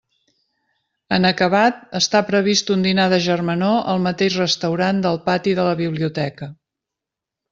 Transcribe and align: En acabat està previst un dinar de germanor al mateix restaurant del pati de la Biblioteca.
En 1.17 1.27
acabat 1.29 1.83
està 1.99 2.21
previst 2.29 2.71
un 2.77 2.85
dinar 2.87 3.05
de 3.13 3.19
germanor 3.27 3.77
al 3.93 4.01
mateix 4.07 4.37
restaurant 4.43 5.03
del 5.07 5.23
pati 5.27 5.53
de 5.59 5.67
la 5.71 5.77
Biblioteca. 5.85 6.49